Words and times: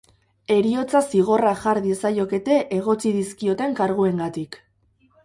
Heriotza 0.53 1.01
zigorra 1.11 1.51
jar 1.63 1.79
diezaiokete 1.83 2.57
egotzi 2.79 3.13
dizkioten 3.19 3.77
karguengatik. 3.81 4.59